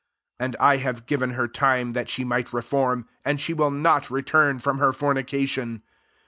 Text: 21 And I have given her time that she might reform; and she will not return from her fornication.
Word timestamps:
21 0.39 0.45
And 0.47 0.55
I 0.59 0.77
have 0.81 1.05
given 1.05 1.29
her 1.33 1.47
time 1.47 1.93
that 1.93 2.09
she 2.09 2.23
might 2.23 2.51
reform; 2.51 3.07
and 3.23 3.39
she 3.39 3.53
will 3.53 3.69
not 3.69 4.09
return 4.09 4.57
from 4.57 4.79
her 4.79 4.91
fornication. 4.93 5.83